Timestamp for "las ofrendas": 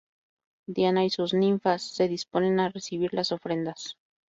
3.13-3.97